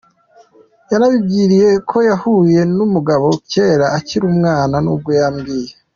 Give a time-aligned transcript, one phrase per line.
[0.91, 5.71] yanabinyibwiriye ko yahuye n’umugabo kera akiri umwana n’ubwo yambwiye.